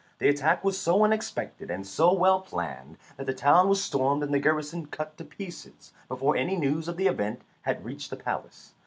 [0.17, 4.33] The attack was so unexpected and so well planned that the town was stormed and
[4.33, 8.73] the garrison cut to pieces before any news of the event had reached the palace.